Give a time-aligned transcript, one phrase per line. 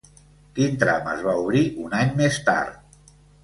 [0.55, 3.09] Quin tram es va obrir un any més tard?